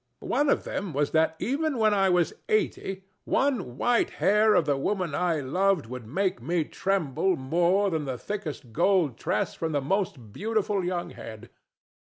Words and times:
One 0.25 0.49
of 0.49 0.63
them 0.63 0.93
was 0.93 1.11
that 1.11 1.35
even 1.37 1.77
when 1.77 1.93
I 1.93 2.09
was 2.09 2.33
eighty, 2.49 3.03
one 3.23 3.77
white 3.77 4.09
hair 4.17 4.55
of 4.55 4.65
the 4.65 4.75
woman 4.75 5.13
I 5.13 5.41
loved 5.41 5.85
would 5.85 6.07
make 6.07 6.41
me 6.41 6.63
tremble 6.63 7.35
more 7.35 7.91
than 7.91 8.05
the 8.05 8.17
thickest 8.17 8.73
gold 8.73 9.15
tress 9.15 9.53
from 9.53 9.73
the 9.73 9.79
most 9.81 10.33
beautiful 10.33 10.83
young 10.83 11.11
head. 11.11 11.51